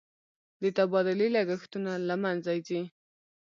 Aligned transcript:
د 0.61 0.63
تبادلې 0.77 1.27
لګښتونه 1.35 1.91
له 2.07 2.15
مینځه 2.21 2.53
ځي. 2.67 2.81